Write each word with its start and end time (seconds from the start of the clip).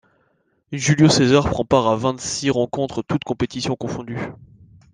Júlio 0.71 1.09
César 1.09 1.47
prend 1.51 1.63
part 1.63 1.85
à 1.87 1.95
vingt-six 1.95 2.49
rencontres 2.49 3.03
toutes 3.03 3.23
compétitions 3.23 3.75
confondues. 3.75 4.31